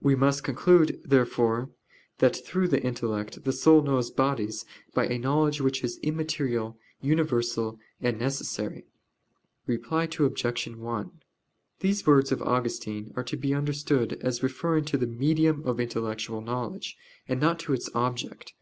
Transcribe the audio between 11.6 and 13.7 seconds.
These words of Augustine are to be